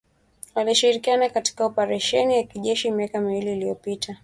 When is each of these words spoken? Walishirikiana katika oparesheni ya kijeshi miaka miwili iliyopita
Walishirikiana 0.55 1.29
katika 1.29 1.65
oparesheni 1.65 2.37
ya 2.37 2.43
kijeshi 2.43 2.91
miaka 2.91 3.21
miwili 3.21 3.51
iliyopita 3.51 4.17